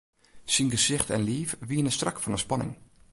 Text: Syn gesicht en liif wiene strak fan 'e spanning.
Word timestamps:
Syn 0.53 0.69
gesicht 0.73 1.09
en 1.15 1.23
liif 1.29 1.51
wiene 1.69 1.91
strak 1.95 2.17
fan 2.21 2.33
'e 2.35 2.39
spanning. 2.45 2.73